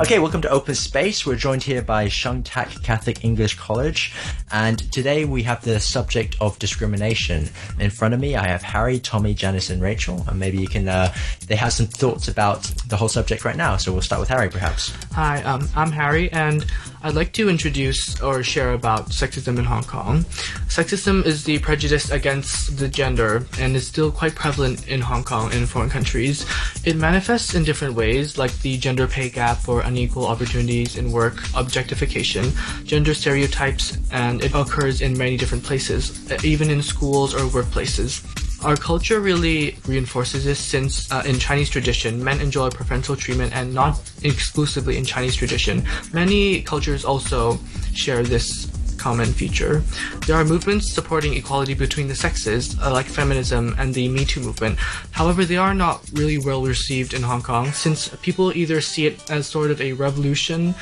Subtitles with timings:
[0.00, 1.26] Okay, welcome to Open Space.
[1.26, 4.14] We're joined here by Shung Tak Catholic English College,
[4.50, 7.50] and today we have the subject of discrimination.
[7.78, 10.88] In front of me, I have Harry, Tommy, Janice, and Rachel, and maybe you can.
[10.88, 11.12] Uh,
[11.48, 13.76] they have some thoughts about the whole subject right now.
[13.76, 14.90] So we'll start with Harry, perhaps.
[15.12, 16.64] Hi, um, I'm Harry, and
[17.02, 20.24] I'd like to introduce or share about sexism in Hong Kong.
[20.68, 25.50] Sexism is the prejudice against the gender and is still quite prevalent in Hong Kong
[25.54, 26.44] and foreign countries.
[26.84, 31.42] It manifests in different ways, like the gender pay gap or unequal opportunities in work,
[31.56, 32.52] objectification,
[32.84, 38.22] gender stereotypes, and it occurs in many different places, even in schools or workplaces.
[38.62, 43.72] Our culture really reinforces this since uh, in Chinese tradition, men enjoy preferential treatment and
[43.72, 45.82] not exclusively in Chinese tradition.
[46.12, 47.58] Many cultures also
[47.94, 49.82] share this common feature.
[50.26, 54.40] There are movements supporting equality between the sexes, uh, like feminism and the Me Too
[54.40, 54.78] movement.
[55.10, 59.30] However, they are not really well received in Hong Kong since people either see it
[59.30, 60.74] as sort of a revolution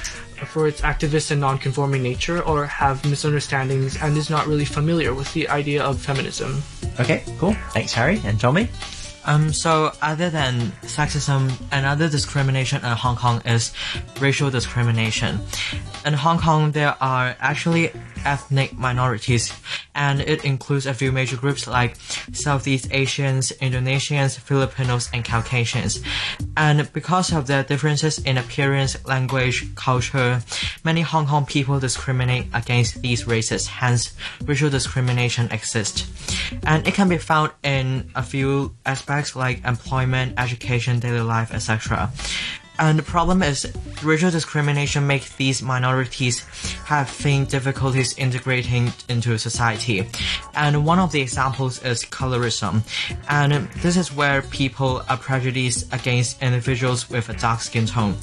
[0.47, 5.33] for its activist and non-conforming nature or have misunderstandings and is not really familiar with
[5.33, 6.61] the idea of feminism.
[7.01, 7.55] Okay, cool.
[7.73, 8.69] Thanks, Harry and Tommy.
[9.29, 13.75] Um, so other than sexism, another discrimination in Hong Kong is
[14.21, 15.39] racial discrimination.
[16.07, 17.93] In Hong Kong, there are actually
[18.25, 19.53] ethnic minorities,
[19.95, 21.97] and it includes a few major groups like
[22.33, 26.03] Southeast Asians, Indonesians, Filipinos, and Caucasians.
[26.57, 30.41] And because of their differences in appearance, language, culture,
[30.85, 36.09] many Hong Kong people discriminate against these races, hence racial discrimination exists.
[36.65, 42.11] And it can be found in a few aspects like employment, education, daily life, etc.
[42.79, 43.71] And the problem is
[44.05, 46.41] racial discrimination makes these minorities
[46.85, 50.09] having difficulties integrating into society.
[50.55, 52.83] And one of the examples is colorism.
[53.29, 58.15] And this is where people are prejudiced against individuals with a dark skin tone.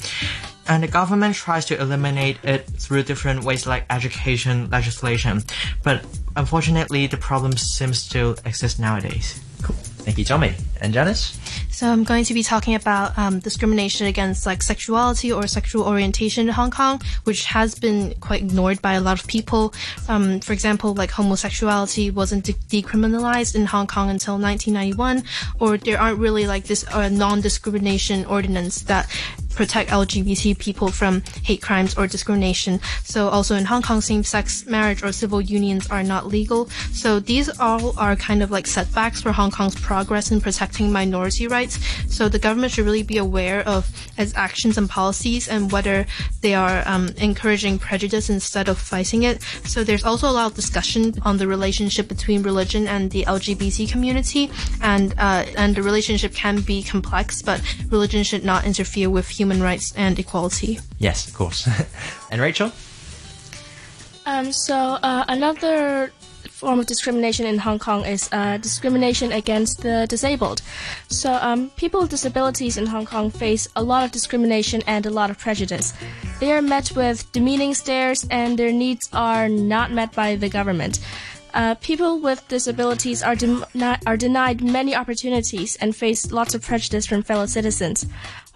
[0.68, 5.42] And the government tries to eliminate it through different ways like education, legislation.
[5.84, 9.38] But unfortunately, the problem seems to exist nowadays.
[9.62, 9.76] Cool.
[9.76, 10.54] Thank you, Tommy.
[10.80, 11.38] And Janice?
[11.70, 16.48] So I'm going to be talking about um, discrimination against like sexuality or sexual orientation
[16.48, 19.74] in Hong Kong, which has been quite ignored by a lot of people.
[20.08, 25.24] Um, for example, like homosexuality wasn't de- decriminalized in Hong Kong until 1991,
[25.60, 29.08] or there aren't really like this uh, non-discrimination ordinance that
[29.54, 32.78] protect LGBT people from hate crimes or discrimination.
[33.04, 36.68] So also in Hong Kong, same-sex marriage or civil unions are not legal.
[36.92, 41.46] So these all are kind of like setbacks for Hong Kong's progress in protecting minority
[41.48, 41.78] rights.
[42.08, 46.06] So the government should really be aware of its actions and policies and whether
[46.42, 49.42] they are um, encouraging prejudice instead of fighting it.
[49.64, 53.90] So there's also a lot of discussion on the relationship between religion and the LGBT
[53.90, 54.50] community,
[54.80, 57.60] and uh, and the relationship can be complex, but
[57.90, 60.78] religion should not interfere with human human rights and equality.
[60.98, 61.68] Yes, of course.
[62.30, 62.72] and Rachel?
[64.26, 66.12] Um, so uh, another
[66.50, 70.62] form of discrimination in Hong Kong is uh, discrimination against the disabled.
[71.08, 75.10] So um, people with disabilities in Hong Kong face a lot of discrimination and a
[75.10, 75.92] lot of prejudice.
[76.40, 81.00] They are met with demeaning stares and their needs are not met by the government.
[81.56, 87.06] Uh, people with disabilities are, de- are denied many opportunities and face lots of prejudice
[87.06, 88.04] from fellow citizens.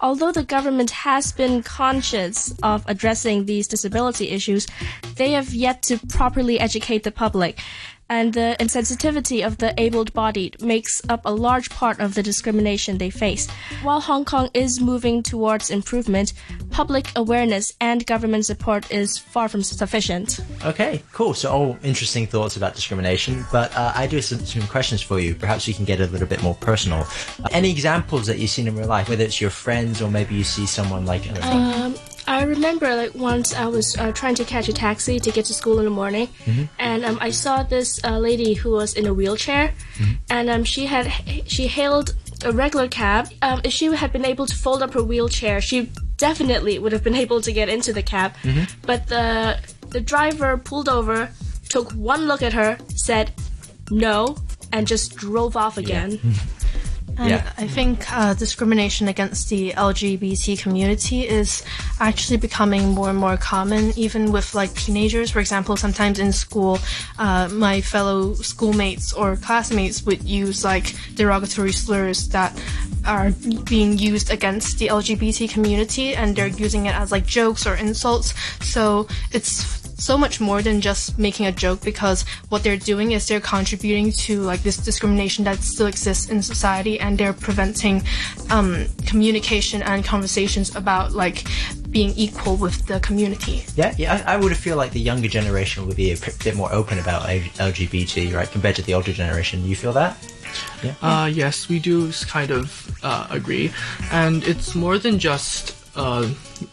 [0.01, 4.65] Although the government has been conscious of addressing these disability issues,
[5.15, 7.59] they have yet to properly educate the public
[8.11, 13.09] and the insensitivity of the able-bodied makes up a large part of the discrimination they
[13.09, 13.49] face.
[13.83, 16.33] While Hong Kong is moving towards improvement,
[16.71, 20.41] public awareness and government support is far from sufficient.
[20.65, 21.33] Okay, cool.
[21.33, 25.19] So all interesting thoughts about discrimination, but uh, I do have some, some, questions for
[25.19, 25.33] you.
[25.33, 27.07] Perhaps we can get a little bit more personal.
[27.43, 30.35] Uh, any examples that you've seen in real life, whether it's your friends or maybe
[30.35, 31.95] you see someone like um,
[32.31, 35.53] I remember like once I was uh, trying to catch a taxi to get to
[35.53, 36.63] school in the morning, mm-hmm.
[36.79, 40.13] and um, I saw this uh, lady who was in a wheelchair, mm-hmm.
[40.29, 41.11] and um, she had
[41.45, 42.15] she hailed
[42.45, 43.27] a regular cab.
[43.41, 47.03] Um, if she had been able to fold up her wheelchair, she definitely would have
[47.03, 48.33] been able to get into the cab.
[48.43, 48.63] Mm-hmm.
[48.83, 51.29] But the the driver pulled over,
[51.67, 53.33] took one look at her, said
[53.89, 54.37] no,
[54.71, 56.17] and just drove off again.
[56.23, 56.31] Yeah.
[57.29, 57.53] Yeah.
[57.57, 61.63] I think uh, discrimination against the LGBT community is
[61.99, 65.31] actually becoming more and more common, even with like teenagers.
[65.31, 66.79] For example, sometimes in school,
[67.19, 72.57] uh, my fellow schoolmates or classmates would use like derogatory slurs that
[73.05, 73.31] are
[73.65, 78.33] being used against the LGBT community, and they're using it as like jokes or insults.
[78.61, 83.27] So it's so much more than just making a joke because what they're doing is
[83.27, 88.01] they're contributing to like this discrimination that still exists in society and they're preventing
[88.49, 91.45] um, communication and conversations about like
[91.91, 93.63] being equal with the community.
[93.75, 94.23] Yeah, yeah.
[94.25, 96.97] I, I would feel like the younger generation would be a p- bit more open
[96.97, 99.65] about LGBT, right, compared to the older generation.
[99.65, 100.17] You feel that?
[100.83, 100.95] Yeah.
[101.01, 103.71] Uh, yes, we do kind of uh, agree,
[104.11, 106.29] and it's more than just uh,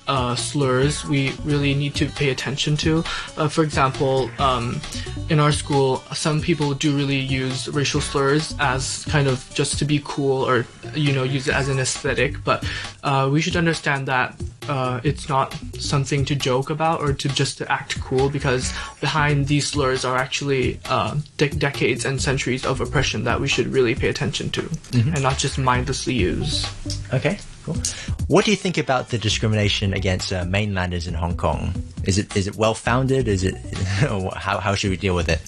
[0.06, 1.04] uh, slurs.
[1.04, 3.04] We really need to pay attention to.
[3.36, 4.80] Uh, for example, um,
[5.28, 9.84] in our school, some people do really use racial slurs as kind of just to
[9.84, 12.42] be cool or you know use it as an aesthetic.
[12.44, 12.64] But
[13.02, 17.58] uh, we should understand that uh, it's not something to joke about or to just
[17.58, 22.80] to act cool because behind these slurs are actually uh, de- decades and centuries of
[22.80, 26.66] oppression that we should really pay attention to and not just mindlessly use.
[27.12, 27.38] Okay,
[27.72, 27.82] cool.
[28.26, 31.72] What do you think about the discrimination against uh, mainlanders in Hong Kong?
[32.04, 33.28] Is it is it well founded?
[33.28, 33.54] Is it
[34.36, 35.40] how how should we deal with it?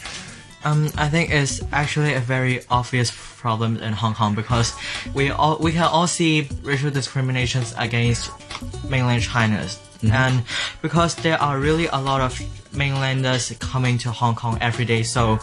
[0.62, 4.74] Um, I think it's actually a very obvious problem in Hong Kong because
[5.14, 8.30] we all we can all see racial discriminations against
[8.88, 9.80] mainland China's,
[10.12, 10.42] and
[10.82, 12.38] because there are really a lot of
[12.76, 15.38] mainlanders coming to Hong Kong every day, so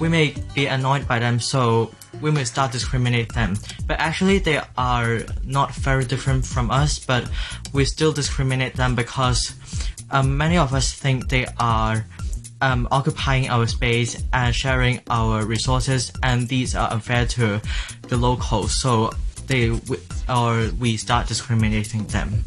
[0.00, 3.56] we may be annoyed by them, so we may start discriminate them.
[3.86, 7.28] But actually, they are not very different from us, but
[7.72, 9.54] we still discriminate them because
[10.10, 12.04] um, many of us think they are
[12.60, 17.60] um, occupying our space and sharing our resources, and these are unfair to
[18.08, 18.80] the locals.
[18.80, 19.12] So
[19.46, 22.44] they w- or we start discriminating them.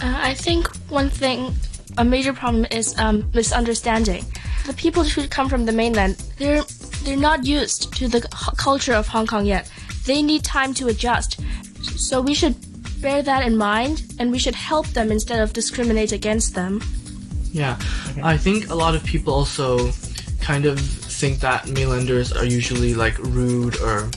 [0.00, 1.54] Uh, I think one thing,
[1.96, 4.24] a major problem is um, misunderstanding.
[4.66, 6.62] The people who come from the mainland, they're
[7.08, 8.20] they're not used to the
[8.58, 9.70] culture of Hong Kong yet.
[10.04, 11.40] They need time to adjust.
[11.96, 12.54] So we should
[13.00, 16.82] bear that in mind, and we should help them instead of discriminate against them.
[17.50, 17.78] Yeah,
[18.22, 19.90] I think a lot of people also
[20.42, 24.10] kind of think that mainlanders are usually like rude or,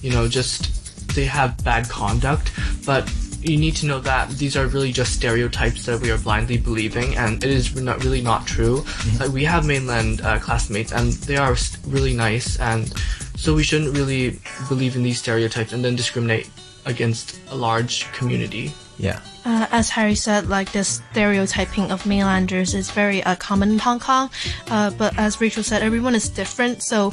[0.00, 2.52] you know, just they have bad conduct.
[2.86, 3.10] But
[3.48, 7.16] you need to know that these are really just stereotypes that we are blindly believing,
[7.16, 8.84] and it is not really not true.
[9.20, 11.56] Like we have mainland uh, classmates, and they are
[11.86, 12.92] really nice, and
[13.36, 14.38] so we shouldn't really
[14.68, 16.50] believe in these stereotypes and then discriminate
[16.86, 18.72] against a large community.
[18.98, 19.20] Yeah.
[19.44, 24.00] Uh, as Harry said, like this stereotyping of mainlanders is very uh, common in Hong
[24.00, 24.30] Kong.
[24.68, 26.82] Uh, but as Rachel said, everyone is different.
[26.82, 27.12] So,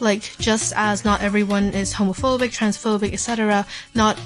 [0.00, 4.18] like, just as not everyone is homophobic, transphobic, etc., not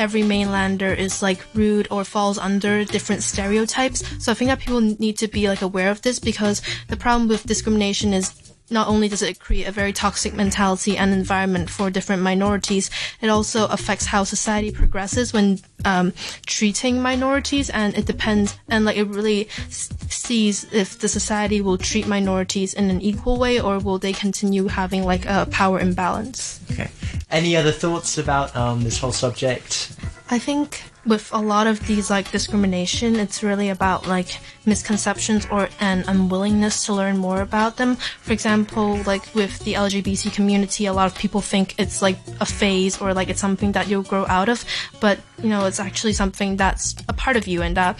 [0.00, 4.02] every mainlander is like rude or falls under different stereotypes.
[4.18, 7.28] So I think that people need to be like aware of this because the problem
[7.28, 8.32] with discrimination is
[8.70, 12.88] not only does it create a very toxic mentality and environment for different minorities,
[13.20, 16.12] it also affects how society progresses when um,
[16.46, 21.78] treating minorities, and it depends, and like it really s- sees if the society will
[21.78, 26.60] treat minorities in an equal way or will they continue having like a power imbalance.
[26.70, 26.90] Okay.
[27.30, 29.96] Any other thoughts about um, this whole subject?
[30.30, 35.68] I think with a lot of these like discrimination, it's really about like misconceptions or
[35.80, 37.96] an unwillingness to learn more about them.
[37.96, 42.46] For example, like with the LGBT community, a lot of people think it's like a
[42.46, 44.64] phase or like it's something that you'll grow out of,
[45.00, 47.98] but you know, it's actually something that's a part of you and that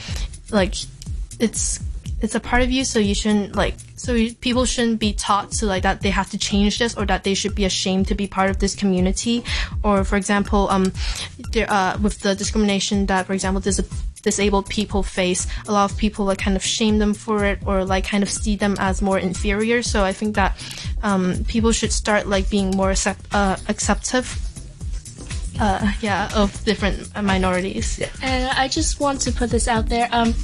[0.51, 0.75] like
[1.41, 1.81] it's
[2.23, 5.51] it's a part of you so you shouldn't like so you, people shouldn't be taught
[5.51, 8.15] to like that they have to change this or that they should be ashamed to
[8.15, 9.43] be part of this community
[9.83, 10.93] or for example um
[11.53, 13.81] there uh with the discrimination that for example dis-
[14.23, 17.85] disabled people face a lot of people like kind of shame them for it or
[17.85, 20.57] like kind of see them as more inferior so i think that
[21.03, 24.39] um people should start like being more accept- uh, acceptive
[25.59, 30.09] uh yeah of different minorities yeah And I just want to put this out there.
[30.13, 30.35] Um,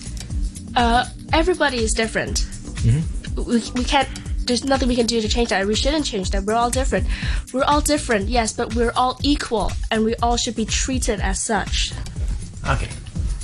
[0.75, 2.39] uh, everybody is different.
[2.83, 3.45] Mm-hmm.
[3.45, 4.09] We, we can't.
[4.47, 5.67] There's nothing we can do to change that.
[5.67, 6.45] We shouldn't change that.
[6.45, 7.07] We're all different.
[7.53, 11.41] We're all different, yes, but we're all equal, and we all should be treated as
[11.41, 11.93] such.
[12.67, 12.89] Okay.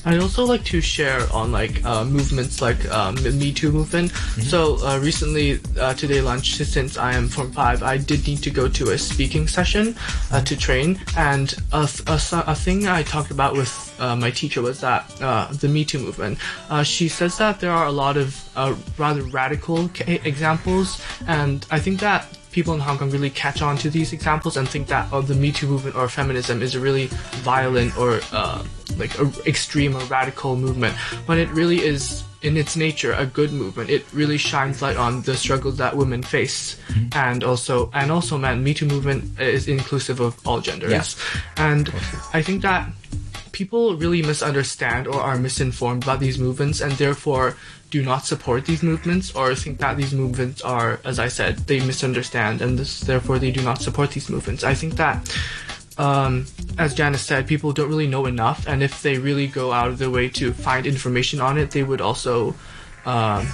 [0.05, 4.11] I'd also like to share on like uh, movements like um, the Me Too movement.
[4.41, 8.51] So uh, recently, uh, today lunch, since I am Form Five, I did need to
[8.51, 9.95] go to a speaking session
[10.33, 14.63] uh, to train, and a, a, a thing I talked about with uh, my teacher
[14.63, 16.39] was that uh, the Me Too movement.
[16.69, 21.65] Uh, she says that there are a lot of uh, rather radical ca- examples, and
[21.71, 24.89] I think that people in Hong Kong really catch on to these examples and think
[24.89, 27.07] that oh, the Me Too movement or feminism is a really
[27.43, 28.63] violent or uh,
[28.99, 30.95] like a extreme or radical movement,
[31.27, 33.89] when it really is in its nature a good movement.
[33.89, 37.17] It really shines light on the struggles that women face, mm-hmm.
[37.17, 41.05] and also and also, man, Me Too movement is inclusive of all genders, Yeah.
[41.57, 41.93] and
[42.33, 42.91] I think that
[43.53, 47.55] people really misunderstand or are misinformed about these movements and therefore
[47.91, 51.79] do not support these movements or think that these movements are, as I said, they
[51.81, 54.65] misunderstand and this, therefore they do not support these movements.
[54.65, 55.29] I think that,
[56.03, 56.47] um,
[56.79, 59.97] as Janice said, people don't really know enough, and if they really go out of
[59.99, 62.55] their way to find information on it, they would also
[63.07, 63.47] um,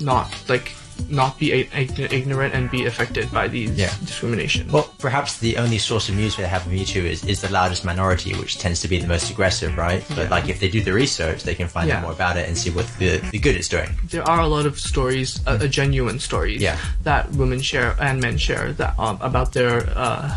[0.00, 0.72] not like
[1.10, 3.92] not be a- ign- ignorant and be affected by these Yeah.
[4.06, 4.70] discrimination.
[4.70, 7.84] Well, perhaps the only source of news they have from YouTube is, is the loudest
[7.84, 10.04] minority, which tends to be the most aggressive, right?
[10.14, 11.96] But like if they do the research, they can find Yeah.
[11.96, 13.90] out more about it and see what the, the good it's doing.
[14.14, 16.76] there are a lot of stories, uh, uh, genuine stories, Yeah.
[17.02, 20.30] that women share and men share that um, about their uh,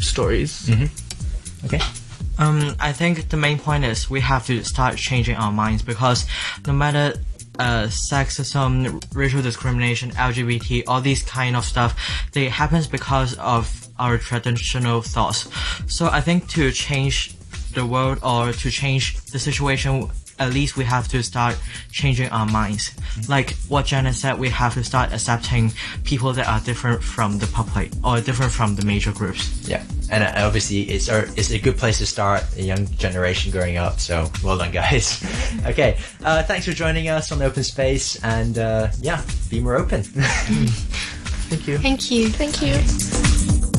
[0.00, 0.68] stories.
[1.64, 1.80] Okay.
[2.38, 6.24] Um, I think the main point is we have to start changing our minds because
[6.66, 7.14] no matter
[7.58, 11.98] uh, sexism, racial discrimination, LGBT, all these kind of stuff,
[12.32, 15.48] they happens because of our traditional thoughts.
[15.92, 17.34] So I think to change
[17.74, 20.08] the world or to change the situation,
[20.38, 21.58] at least we have to start
[21.90, 22.92] changing our minds.
[23.28, 25.72] Like what Janice said, we have to start accepting
[26.04, 29.66] people that are different from the public or different from the major groups.
[29.68, 33.52] Yeah, and uh, obviously it's a, it's a good place to start a young generation
[33.52, 34.00] growing up.
[34.00, 35.22] So well done, guys.
[35.66, 39.76] okay, uh, thanks for joining us on the Open Space, and uh, yeah, be more
[39.76, 40.02] open.
[41.48, 41.78] Thank you.
[41.78, 42.28] Thank you.
[42.28, 43.77] Thank you.